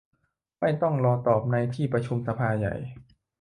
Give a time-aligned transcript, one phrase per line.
[0.59, 2.75] ไม่ต้องรอตอบในที่ประชุมสภาใหญ่